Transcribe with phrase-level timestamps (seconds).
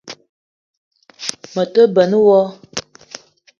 [1.53, 2.39] Me te benn wo